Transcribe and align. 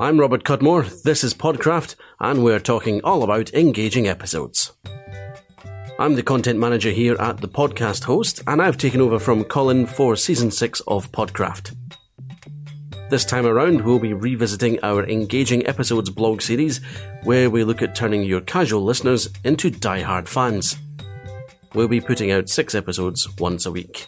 I'm 0.00 0.20
Robert 0.20 0.44
Cudmore, 0.44 1.02
this 1.02 1.24
is 1.24 1.34
Podcraft, 1.34 1.96
and 2.20 2.44
we're 2.44 2.60
talking 2.60 3.00
all 3.02 3.24
about 3.24 3.52
engaging 3.52 4.06
episodes. 4.06 4.70
I'm 5.98 6.14
the 6.14 6.22
content 6.22 6.60
manager 6.60 6.92
here 6.92 7.16
at 7.18 7.38
the 7.38 7.48
podcast 7.48 8.04
host, 8.04 8.40
and 8.46 8.62
I've 8.62 8.76
taken 8.76 9.00
over 9.00 9.18
from 9.18 9.42
Colin 9.42 9.86
for 9.86 10.14
season 10.14 10.52
6 10.52 10.82
of 10.86 11.10
Podcraft. 11.10 11.74
This 13.10 13.24
time 13.24 13.44
around, 13.44 13.80
we'll 13.80 13.98
be 13.98 14.14
revisiting 14.14 14.78
our 14.84 15.04
Engaging 15.04 15.66
Episodes 15.66 16.10
blog 16.10 16.42
series, 16.42 16.80
where 17.24 17.50
we 17.50 17.64
look 17.64 17.82
at 17.82 17.96
turning 17.96 18.22
your 18.22 18.42
casual 18.42 18.84
listeners 18.84 19.28
into 19.42 19.68
die-hard 19.68 20.28
fans. 20.28 20.76
We'll 21.74 21.88
be 21.88 22.00
putting 22.00 22.30
out 22.30 22.48
six 22.48 22.76
episodes 22.76 23.28
once 23.40 23.66
a 23.66 23.72
week. 23.72 24.06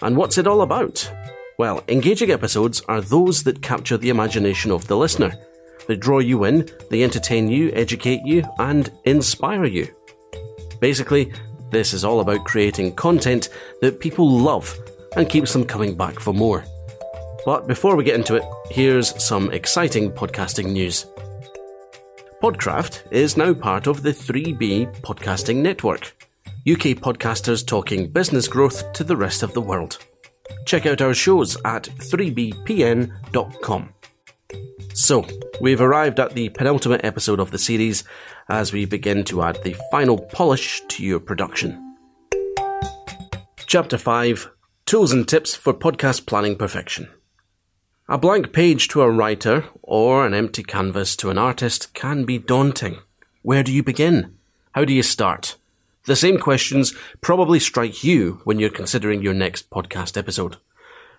And 0.00 0.16
what's 0.16 0.38
it 0.38 0.46
all 0.46 0.62
about? 0.62 1.12
Well, 1.60 1.84
engaging 1.88 2.30
episodes 2.30 2.80
are 2.88 3.02
those 3.02 3.42
that 3.42 3.60
capture 3.60 3.98
the 3.98 4.08
imagination 4.08 4.70
of 4.70 4.86
the 4.86 4.96
listener. 4.96 5.34
They 5.86 5.94
draw 5.94 6.20
you 6.20 6.44
in, 6.44 6.66
they 6.88 7.02
entertain 7.02 7.50
you, 7.50 7.70
educate 7.74 8.22
you, 8.24 8.44
and 8.58 8.90
inspire 9.04 9.66
you. 9.66 9.86
Basically, 10.80 11.34
this 11.70 11.92
is 11.92 12.02
all 12.02 12.20
about 12.20 12.46
creating 12.46 12.94
content 12.94 13.50
that 13.82 14.00
people 14.00 14.26
love 14.26 14.74
and 15.16 15.28
keeps 15.28 15.52
them 15.52 15.66
coming 15.66 15.94
back 15.94 16.18
for 16.18 16.32
more. 16.32 16.64
But 17.44 17.68
before 17.68 17.94
we 17.94 18.04
get 18.04 18.16
into 18.16 18.36
it, 18.36 18.44
here's 18.70 19.22
some 19.22 19.52
exciting 19.52 20.12
podcasting 20.12 20.72
news. 20.72 21.04
Podcraft 22.42 23.02
is 23.10 23.36
now 23.36 23.52
part 23.52 23.86
of 23.86 24.02
the 24.02 24.12
3B 24.12 25.02
Podcasting 25.02 25.56
Network, 25.56 26.16
UK 26.66 26.96
podcasters 26.96 27.66
talking 27.66 28.10
business 28.10 28.48
growth 28.48 28.94
to 28.94 29.04
the 29.04 29.14
rest 29.14 29.42
of 29.42 29.52
the 29.52 29.60
world. 29.60 29.98
Check 30.66 30.86
out 30.86 31.00
our 31.00 31.14
shows 31.14 31.56
at 31.64 31.84
3bpn.com. 31.84 33.88
So, 34.94 35.26
we've 35.60 35.80
arrived 35.80 36.20
at 36.20 36.34
the 36.34 36.48
penultimate 36.50 37.04
episode 37.04 37.40
of 37.40 37.50
the 37.50 37.58
series 37.58 38.04
as 38.48 38.72
we 38.72 38.84
begin 38.84 39.24
to 39.24 39.42
add 39.42 39.62
the 39.62 39.76
final 39.90 40.18
polish 40.18 40.82
to 40.88 41.04
your 41.04 41.20
production. 41.20 41.96
Chapter 43.66 43.96
5 43.96 44.50
Tools 44.86 45.12
and 45.12 45.28
Tips 45.28 45.54
for 45.54 45.72
Podcast 45.72 46.26
Planning 46.26 46.56
Perfection. 46.56 47.08
A 48.08 48.18
blank 48.18 48.52
page 48.52 48.88
to 48.88 49.02
a 49.02 49.10
writer 49.10 49.66
or 49.82 50.26
an 50.26 50.34
empty 50.34 50.64
canvas 50.64 51.14
to 51.16 51.30
an 51.30 51.38
artist 51.38 51.94
can 51.94 52.24
be 52.24 52.38
daunting. 52.38 52.98
Where 53.42 53.62
do 53.62 53.72
you 53.72 53.84
begin? 53.84 54.36
How 54.72 54.84
do 54.84 54.92
you 54.92 55.04
start? 55.04 55.56
The 56.06 56.16
same 56.16 56.38
questions 56.38 56.94
probably 57.20 57.60
strike 57.60 58.02
you 58.02 58.40
when 58.44 58.58
you're 58.58 58.70
considering 58.70 59.22
your 59.22 59.34
next 59.34 59.68
podcast 59.68 60.16
episode. 60.16 60.56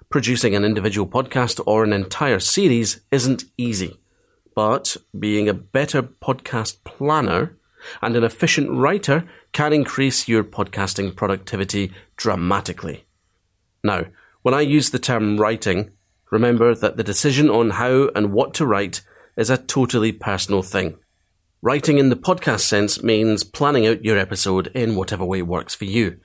Producing 0.10 0.56
an 0.56 0.66
individual 0.66 1.08
podcast 1.08 1.62
or 1.68 1.84
an 1.84 1.94
entire 1.94 2.40
series 2.40 3.02
isn't 3.12 3.44
easy, 3.58 4.00
but 4.56 4.98
being 5.18 5.48
a 5.48 5.54
better 5.54 6.02
podcast 6.02 6.84
planner 6.84 7.58
and 8.02 8.16
an 8.16 8.24
efficient 8.24 8.72
writer 8.72 9.30
can 9.52 9.72
increase 9.72 10.28
your 10.28 10.44
podcasting 10.44 11.16
productivity 11.16 11.94
dramatically. 12.18 13.06
Now, 13.84 14.06
when 14.42 14.56
I 14.56 14.62
use 14.62 14.90
the 14.90 15.00
term 15.00 15.38
writing, 15.38 15.92
remember 16.32 16.74
that 16.74 16.98
the 16.98 17.04
decision 17.04 17.52
on 17.52 17.72
how 17.72 18.10
and 18.16 18.34
what 18.34 18.56
to 18.56 18.66
write 18.66 19.02
is 19.38 19.52
a 19.52 19.58
totally 19.58 20.12
personal 20.12 20.64
thing. 20.64 20.98
Writing 21.64 22.00
in 22.00 22.10
the 22.10 22.16
podcast 22.16 22.62
sense 22.62 23.04
means 23.04 23.44
planning 23.44 23.86
out 23.86 24.04
your 24.04 24.18
episode 24.18 24.68
in 24.74 24.96
whatever 24.96 25.24
way 25.24 25.44
works 25.44 25.76
for 25.76 25.86
you. 25.86 26.18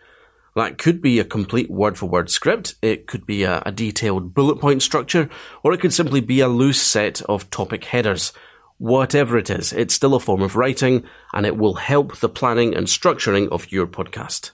That 0.54 0.78
could 0.78 1.02
be 1.02 1.18
a 1.18 1.24
complete 1.24 1.70
word 1.70 1.98
for 1.98 2.06
word 2.06 2.30
script, 2.30 2.76
it 2.80 3.06
could 3.06 3.26
be 3.26 3.42
a, 3.42 3.62
a, 3.66 3.70
detailed 3.70 4.32
bullet 4.32 4.58
point 4.58 4.80
structure, 4.80 5.28
or 5.62 5.74
it 5.74 5.80
could 5.82 5.92
simply 5.92 6.22
be 6.22 6.40
a 6.40 6.48
loose 6.48 6.80
set 6.80 7.20
of 7.28 7.50
topic 7.50 7.84
headers. 7.84 8.32
Whatever 8.78 9.36
it 9.36 9.50
is, 9.50 9.74
it's 9.74 9.92
still 9.92 10.14
a 10.14 10.20
form 10.20 10.40
of 10.40 10.56
writing, 10.56 11.04
and 11.34 11.44
it 11.44 11.58
will 11.58 11.74
help 11.74 12.16
the 12.16 12.30
planning 12.30 12.74
and 12.74 12.86
structuring 12.86 13.50
of 13.50 13.70
your 13.70 13.86
podcast. 13.86 14.52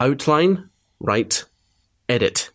Outline, 0.00 0.70
write, 0.98 1.44
edit 2.08 2.50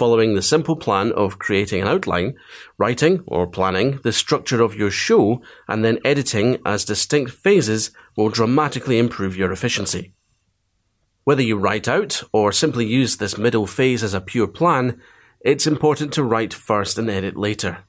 following 0.00 0.34
the 0.34 0.40
simple 0.40 0.76
plan 0.76 1.12
of 1.12 1.38
creating 1.38 1.82
an 1.82 1.86
outline, 1.86 2.34
writing 2.78 3.22
or 3.26 3.46
planning 3.46 4.00
the 4.02 4.10
structure 4.10 4.62
of 4.62 4.74
your 4.74 4.90
show, 4.90 5.42
and 5.68 5.84
then 5.84 5.98
editing 6.06 6.56
as 6.64 6.86
distinct 6.86 7.30
phases 7.30 7.90
will 8.16 8.30
dramatically 8.30 8.98
improve 8.98 9.36
your 9.36 9.52
efficiency. 9.52 10.14
Whether 11.24 11.42
you 11.42 11.58
write 11.58 11.86
out 11.86 12.22
or 12.32 12.50
simply 12.50 12.86
use 12.86 13.18
this 13.18 13.36
middle 13.36 13.66
phase 13.66 14.02
as 14.02 14.14
a 14.14 14.22
pure 14.22 14.46
plan, 14.46 14.98
it's 15.42 15.66
important 15.66 16.14
to 16.14 16.24
write 16.24 16.54
first 16.54 16.96
and 16.96 17.10
edit 17.10 17.36
later. 17.36 17.84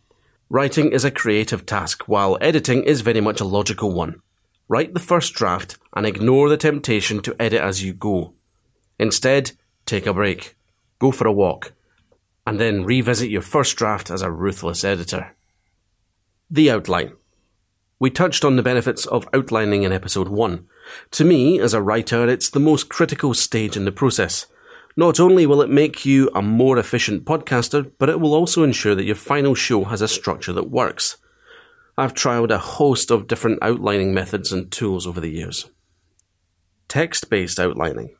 Writing 0.49 0.91
is 0.91 1.05
a 1.05 1.11
creative 1.11 1.65
task, 1.65 2.09
while 2.09 2.37
editing 2.41 2.83
is 2.83 2.99
very 2.99 3.21
much 3.21 3.39
a 3.39 3.45
logical 3.45 3.93
one. 3.93 4.21
Write 4.67 4.93
the 4.93 4.99
first 4.99 5.33
draft 5.33 5.77
and 5.95 6.05
ignore 6.05 6.49
the 6.49 6.57
temptation 6.57 7.21
to 7.21 7.41
edit 7.41 7.61
as 7.61 7.81
you 7.81 7.93
go. 7.93 8.33
Instead, 8.99 9.53
take 9.85 10.05
a 10.05 10.13
break. 10.13 10.57
Go 10.99 11.13
for 11.13 11.25
a 11.25 11.31
walk 11.31 11.71
and 12.51 12.59
then 12.59 12.83
revisit 12.83 13.29
your 13.29 13.41
first 13.41 13.77
draft 13.77 14.11
as 14.11 14.21
a 14.21 14.29
ruthless 14.29 14.83
editor. 14.83 15.33
The 16.49 16.69
outline. 16.69 17.13
We 17.97 18.09
touched 18.09 18.43
on 18.43 18.57
the 18.57 18.61
benefits 18.61 19.05
of 19.05 19.25
outlining 19.33 19.83
in 19.83 19.93
episode 19.93 20.27
1. 20.27 20.67
To 21.11 21.23
me, 21.23 21.61
as 21.61 21.73
a 21.73 21.81
writer, 21.81 22.27
it's 22.27 22.49
the 22.49 22.59
most 22.59 22.89
critical 22.89 23.33
stage 23.33 23.77
in 23.77 23.85
the 23.85 23.91
process. 23.93 24.47
Not 24.97 25.17
only 25.17 25.45
will 25.45 25.61
it 25.61 25.69
make 25.69 26.05
you 26.05 26.29
a 26.35 26.41
more 26.41 26.77
efficient 26.77 27.23
podcaster, 27.23 27.89
but 27.97 28.09
it 28.09 28.19
will 28.19 28.33
also 28.33 28.63
ensure 28.63 28.95
that 28.95 29.05
your 29.05 29.15
final 29.15 29.55
show 29.55 29.85
has 29.85 30.01
a 30.01 30.07
structure 30.09 30.51
that 30.51 30.69
works. 30.69 31.15
I've 31.97 32.13
trialed 32.13 32.51
a 32.51 32.57
host 32.57 33.11
of 33.11 33.27
different 33.27 33.59
outlining 33.61 34.13
methods 34.13 34.51
and 34.51 34.69
tools 34.69 35.07
over 35.07 35.21
the 35.21 35.31
years. 35.31 35.69
Text 36.89 37.29
based 37.29 37.61
outlining. 37.61 38.13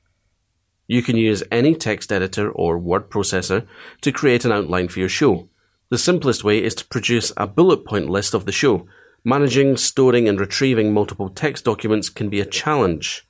You 0.91 1.01
can 1.01 1.15
use 1.15 1.41
any 1.49 1.73
text 1.73 2.11
editor 2.11 2.51
or 2.51 2.77
word 2.77 3.09
processor 3.09 3.65
to 4.01 4.11
create 4.11 4.43
an 4.43 4.51
outline 4.51 4.89
for 4.89 4.99
your 4.99 5.07
show. 5.07 5.47
The 5.87 5.97
simplest 5.97 6.43
way 6.43 6.61
is 6.61 6.75
to 6.75 6.87
produce 6.87 7.31
a 7.37 7.47
bullet 7.47 7.85
point 7.85 8.09
list 8.09 8.33
of 8.33 8.45
the 8.45 8.51
show. 8.51 8.87
Managing, 9.23 9.77
storing, 9.77 10.27
and 10.27 10.37
retrieving 10.37 10.93
multiple 10.93 11.29
text 11.29 11.63
documents 11.63 12.09
can 12.09 12.27
be 12.29 12.41
a 12.41 12.45
challenge. 12.45 13.25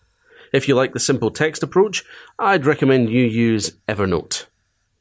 If 0.51 0.67
you 0.67 0.73
like 0.73 0.93
the 0.93 0.99
simple 0.99 1.29
text 1.29 1.61
approach, 1.61 2.03
I'd 2.39 2.65
recommend 2.65 3.11
you 3.11 3.25
use 3.25 3.77
Evernote. 3.87 4.47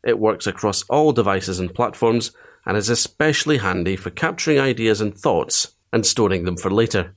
It 0.04 0.18
works 0.18 0.46
across 0.46 0.82
all 0.82 1.12
devices 1.12 1.60
and 1.60 1.74
platforms 1.74 2.30
and 2.66 2.76
is 2.76 2.90
especially 2.90 3.56
handy 3.56 3.96
for 3.96 4.10
capturing 4.10 4.60
ideas 4.60 5.00
and 5.00 5.16
thoughts 5.16 5.76
and 5.94 6.04
storing 6.04 6.44
them 6.44 6.58
for 6.58 6.70
later. 6.70 7.16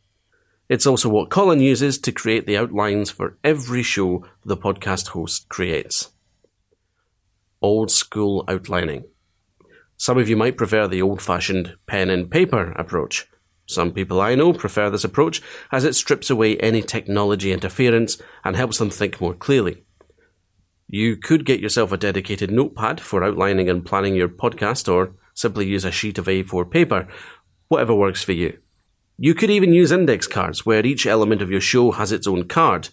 It's 0.74 0.88
also 0.88 1.08
what 1.08 1.30
Colin 1.30 1.60
uses 1.60 2.00
to 2.00 2.12
create 2.12 2.48
the 2.48 2.58
outlines 2.58 3.12
for 3.12 3.38
every 3.44 3.84
show 3.84 4.26
the 4.44 4.58
podcast 4.58 5.10
host 5.10 5.48
creates. 5.48 6.10
Old 7.62 7.92
school 7.92 8.44
outlining. 8.48 9.04
Some 9.98 10.18
of 10.18 10.28
you 10.28 10.36
might 10.36 10.58
prefer 10.58 10.88
the 10.88 11.00
old 11.00 11.22
fashioned 11.22 11.76
pen 11.86 12.10
and 12.10 12.32
paper 12.32 12.72
approach. 12.72 13.28
Some 13.68 13.92
people 13.92 14.20
I 14.20 14.34
know 14.34 14.52
prefer 14.52 14.90
this 14.90 15.04
approach 15.04 15.44
as 15.72 15.84
it 15.84 15.94
strips 15.94 16.32
away 16.32 16.58
any 16.58 16.82
technology 16.82 17.52
interference 17.52 18.20
and 18.44 18.56
helps 18.56 18.80
them 18.80 18.90
think 18.90 19.22
more 19.22 19.36
clearly. 19.36 19.84
You 20.88 21.18
could 21.18 21.46
get 21.46 21.60
yourself 21.60 21.92
a 21.92 21.98
dedicated 21.98 22.50
notepad 22.50 23.00
for 23.00 23.24
outlining 23.24 23.70
and 23.70 23.86
planning 23.86 24.16
your 24.16 24.28
podcast 24.28 24.92
or 24.92 25.14
simply 25.36 25.68
use 25.68 25.86
a 25.86 25.92
sheet 25.92 26.18
of 26.18 26.26
A4 26.26 26.72
paper, 26.72 27.08
whatever 27.68 27.94
works 27.94 28.24
for 28.24 28.32
you. 28.32 28.58
You 29.18 29.36
could 29.36 29.52
even 29.52 29.74
use 29.74 29.92
index 29.92 30.26
cards 30.26 30.66
where 30.66 30.86
each 30.86 31.06
element 31.06 31.42
of 31.42 31.52
your 31.52 31.62
show 31.62 31.92
has 31.92 32.12
its 32.12 32.28
own 32.28 32.46
card. 32.46 32.90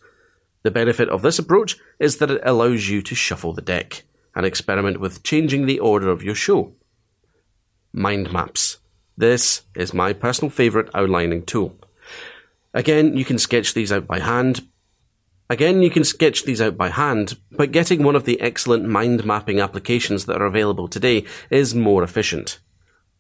The 0.63 0.71
benefit 0.71 1.09
of 1.09 1.23
this 1.23 1.39
approach 1.39 1.79
is 1.99 2.19
that 2.19 2.31
it 2.31 2.43
allows 2.45 2.89
you 2.89 3.01
to 3.03 3.15
shuffle 3.15 3.55
the 3.55 3.63
deck 3.63 4.03
and 4.35 4.45
experiment 4.45 5.01
with 5.01 5.23
changing 5.23 5.67
the 5.67 5.81
order 5.81 6.11
of 6.11 6.23
your 6.23 6.35
show. 6.35 6.75
Mind 7.93 8.33
maps. 8.33 8.79
This 9.17 9.63
is 9.75 9.95
my 9.95 10.13
personal 10.13 10.51
favourite 10.51 10.91
outlining 10.95 11.45
tool. 11.45 11.77
Again, 12.75 13.17
you 13.17 13.25
can 13.25 13.39
sketch 13.39 13.75
these 13.75 13.91
out 13.91 14.07
by 14.07 14.21
hand. 14.21 14.67
Again, 15.49 15.83
you 15.83 15.91
can 15.91 16.05
sketch 16.05 16.45
these 16.45 16.61
out 16.61 16.77
by 16.77 16.91
hand, 16.91 17.37
but 17.51 17.73
getting 17.73 18.05
one 18.05 18.15
of 18.15 18.25
the 18.25 18.41
excellent 18.41 18.85
mind 18.85 19.25
mapping 19.25 19.59
applications 19.59 20.27
that 20.27 20.41
are 20.41 20.47
available 20.47 20.87
today 20.87 21.25
is 21.51 21.75
more 21.75 22.05
efficient. 22.05 22.61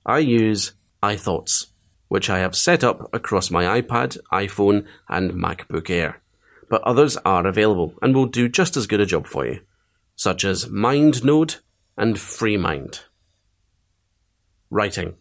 I 0.07 0.19
use 0.19 0.75
iThoughts 1.03 1.70
which 2.11 2.29
I 2.29 2.41
have 2.41 2.57
set 2.57 2.83
up 2.83 3.09
across 3.15 3.53
my 3.53 3.81
iPad, 3.81 4.19
iPhone, 4.33 4.85
and 5.09 5.31
MacBook 5.31 5.89
Air. 5.89 6.21
But 6.69 6.83
others 6.83 7.17
are 7.19 7.47
available 7.47 7.95
and 8.03 8.17
will 8.17 8.27
do 8.27 8.49
just 8.49 8.77
as 8.77 8.89
good 8.89 9.01
a 9.01 9.07
job 9.07 9.29
for 9.29 9.47
you, 9.47 9.61
such 10.17 10.45
as 10.45 10.67
MindNode 10.67 11.61
and 11.97 12.17
FreeMind. 12.17 13.05
Writing. 14.71 15.15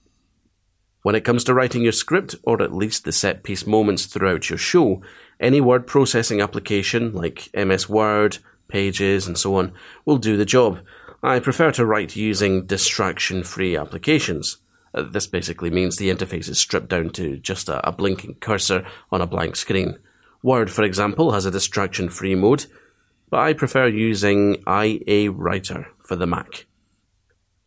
When 1.04 1.14
it 1.14 1.24
comes 1.24 1.44
to 1.44 1.54
writing 1.54 1.84
your 1.84 1.92
script, 1.92 2.34
or 2.42 2.60
at 2.60 2.74
least 2.74 3.06
the 3.06 3.12
set 3.12 3.44
piece 3.44 3.68
moments 3.68 4.08
throughout 4.08 4.50
your 4.50 4.58
show, 4.58 5.04
any 5.40 5.62
word 5.62 5.86
processing 5.86 6.42
application 6.42 7.14
like 7.14 7.52
MS 7.54 7.88
Word, 7.88 8.40
Pages, 8.68 9.28
and 9.28 9.38
so 9.38 9.56
on 9.56 9.74
will 10.06 10.18
do 10.18 10.38
the 10.38 10.46
job. 10.46 10.80
I 11.22 11.40
prefer 11.40 11.72
to 11.74 11.86
write 11.86 12.16
using 12.16 12.66
distraction 12.66 13.44
free 13.44 13.78
applications 13.78 14.58
Uh, 14.94 15.04
this 15.04 15.28
basically 15.28 15.70
means 15.70 15.98
the 15.98 16.10
interface 16.10 16.50
is 16.50 16.60
stripped 16.60 16.90
down 16.90 17.10
to 17.12 17.38
just 17.38 17.70
a, 17.70 17.88
a 17.88 17.92
blinking 17.92 18.36
cursor 18.36 18.86
on 19.12 19.22
a 19.22 19.28
blank 19.28 19.56
screen. 19.56 19.98
Word, 20.42 20.72
for 20.72 20.84
example, 20.84 21.32
has 21.32 21.46
a 21.46 21.52
distraction 21.52 22.10
free 22.10 22.36
mode, 22.36 22.66
but 23.30 23.40
I 23.40 23.54
prefer 23.54 23.88
using 23.88 24.64
IA 24.68 25.32
Writer 25.32 25.88
for 26.02 26.16
the 26.16 26.28
Mac. 26.28 26.66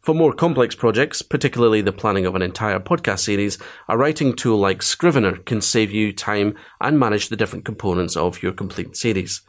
For 0.00 0.16
more 0.16 0.32
complex 0.32 0.74
projects, 0.74 1.22
particularly 1.22 1.80
the 1.80 1.92
planning 1.92 2.26
of 2.26 2.34
an 2.34 2.42
entire 2.42 2.80
podcast 2.80 3.20
series, 3.20 3.56
a 3.88 3.96
writing 3.96 4.34
tool 4.34 4.58
like 4.58 4.82
Scrivener 4.82 5.36
can 5.36 5.60
save 5.60 5.92
you 5.92 6.12
time 6.12 6.56
and 6.80 6.98
manage 6.98 7.28
the 7.28 7.36
different 7.36 7.64
components 7.64 8.16
of 8.16 8.42
your 8.42 8.50
complete 8.50 8.96
series. 8.96 9.42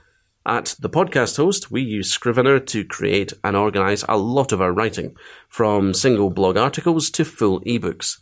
At 0.45 0.75
The 0.77 0.89
Podcast 0.89 1.37
Host, 1.37 1.71
we 1.71 1.81
use 1.81 2.11
Scrivener 2.11 2.59
to 2.59 2.83
create 2.83 3.31
and 3.45 3.55
organize 3.55 4.03
a 4.09 4.17
lot 4.17 4.51
of 4.51 4.59
our 4.59 4.73
writing, 4.73 5.15
from 5.47 5.93
single 5.93 6.29
blog 6.29 6.57
articles 6.57 7.09
to 7.11 7.23
full 7.23 7.61
ebooks. 7.61 8.19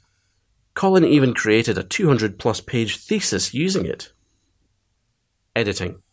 Colin 0.76 1.04
even 1.04 1.34
created 1.34 1.80
a 1.80 1.84
200 1.84 2.38
plus 2.38 2.62
page 2.62 2.98
thesis 2.98 3.56
using 3.56 3.88
it. 3.88 4.12
Editing. 5.56 6.04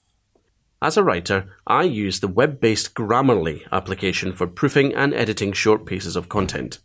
As 0.80 0.96
a 0.96 1.04
writer, 1.04 1.54
I 1.66 1.82
use 1.82 2.20
the 2.20 2.28
web 2.28 2.58
based 2.58 2.94
Grammarly 2.94 3.70
application 3.70 4.32
for 4.32 4.46
proofing 4.46 4.94
and 4.94 5.12
editing 5.12 5.52
short 5.52 5.84
pieces 5.84 6.16
of 6.16 6.30
content. 6.30 6.78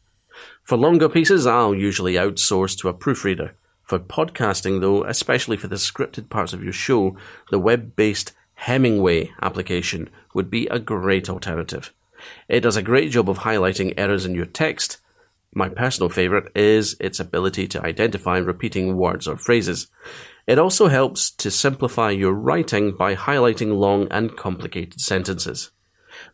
For 0.64 0.78
longer 0.78 1.08
pieces, 1.08 1.48
I'll 1.48 1.74
usually 1.74 2.16
outsource 2.16 2.78
to 2.80 2.90
a 2.90 2.94
proofreader. 2.94 3.56
For 3.84 4.00
podcasting, 4.00 4.82
though, 4.82 5.06
especially 5.06 5.56
for 5.56 5.68
the 5.68 5.78
scripted 5.78 6.30
parts 6.30 6.52
of 6.52 6.62
your 6.62 6.74
show, 6.74 7.16
the 7.52 7.60
web 7.60 7.96
based 7.96 8.34
Hemingway 8.64 9.30
application 9.42 10.10
would 10.34 10.50
be 10.50 10.68
a 10.68 10.80
great 10.80 11.30
alternative. 11.30 11.94
It 12.48 12.62
does 12.62 12.78
a 12.78 12.82
great 12.82 13.12
job 13.12 13.30
of 13.30 13.40
highlighting 13.40 13.94
errors 13.98 14.26
in 14.26 14.36
your 14.36 14.46
text. 14.46 15.00
My 15.54 15.68
personal 15.68 16.08
favourite 16.08 16.48
is 16.56 16.96
its 17.02 17.20
ability 17.20 17.68
to 17.68 17.86
identify 17.86 18.38
repeating 18.38 18.96
words 18.96 19.28
or 19.28 19.36
phrases. 19.36 19.88
It 20.48 20.60
also 20.60 20.88
helps 20.88 21.30
to 21.32 21.52
simplify 21.52 22.12
your 22.12 22.32
writing 22.32 22.96
by 22.96 23.16
highlighting 23.16 23.76
long 23.76 24.08
and 24.10 24.38
complicated 24.38 25.02
sentences. 25.02 25.72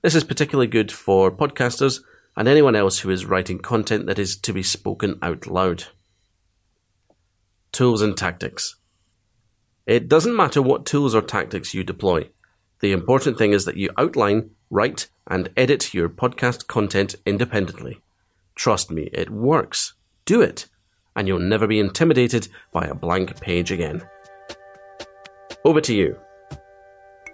This 0.04 0.14
is 0.14 0.24
particularly 0.24 0.68
good 0.68 0.92
for 0.92 1.32
podcasters 1.32 2.02
and 2.38 2.48
anyone 2.48 2.76
else 2.76 3.00
who 3.00 3.10
is 3.10 3.26
writing 3.26 3.58
content 3.58 4.06
that 4.06 4.20
is 4.20 4.38
to 4.38 4.54
be 4.54 4.62
spoken 4.62 5.18
out 5.24 5.48
loud. 5.48 5.86
Tools 7.72 8.04
and 8.04 8.16
tactics. 8.16 8.76
It 9.90 10.08
doesn't 10.08 10.36
matter 10.36 10.62
what 10.62 10.86
tools 10.86 11.16
or 11.16 11.22
tactics 11.24 11.74
you 11.74 11.84
deploy. 11.84 12.30
The 12.80 12.92
important 12.92 13.40
thing 13.40 13.54
is 13.54 13.66
that 13.66 13.76
you 13.76 13.90
outline, 13.98 14.52
write, 14.70 15.08
and 15.26 15.50
edit 15.58 15.96
your 15.96 16.10
podcast 16.10 16.68
content 16.68 17.16
independently. 17.26 18.00
Trust 18.54 18.92
me, 18.92 19.10
it 19.12 19.32
works. 19.32 19.96
Do 20.26 20.44
it, 20.44 20.68
and 21.16 21.28
you'll 21.28 21.40
never 21.40 21.66
be 21.66 21.80
intimidated 21.80 22.50
by 22.72 22.86
a 22.86 22.94
blank 22.94 23.42
page 23.42 23.72
again. 23.72 24.08
Over 25.66 25.82
to 25.82 25.96
you. 25.96 26.20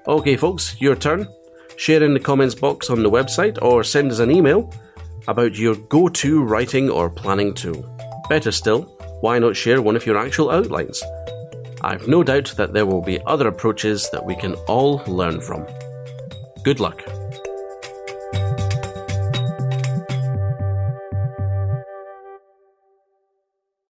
Okay, 0.08 0.38
folks, 0.38 0.80
your 0.80 0.96
turn. 0.96 1.28
Share 1.76 2.04
in 2.04 2.14
the 2.14 2.22
comments 2.22 2.56
box 2.56 2.90
on 2.90 3.04
the 3.04 3.12
website 3.12 3.62
or 3.62 3.84
send 3.84 4.14
us 4.14 4.20
an 4.20 4.32
email 4.32 4.74
about 5.28 5.58
your 5.58 5.76
go 5.76 6.08
to 6.08 6.42
writing 6.42 6.90
or 6.90 7.10
planning 7.10 7.54
tool. 7.54 7.86
Better 8.30 8.54
still, 8.54 8.84
why 9.20 9.40
not 9.40 9.58
share 9.58 9.82
one 9.82 9.98
of 9.98 10.06
your 10.06 10.18
actual 10.18 10.52
outlines? 10.52 11.04
I've 11.86 12.08
no 12.08 12.24
doubt 12.24 12.56
that 12.58 12.74
there 12.74 12.88
will 12.88 13.04
be 13.04 13.22
other 13.28 13.48
approaches 13.48 14.10
that 14.10 14.26
we 14.26 14.36
can 14.36 14.56
all 14.66 15.04
learn 15.06 15.40
from. 15.40 15.68
Good 16.64 16.80
luck. 16.80 17.04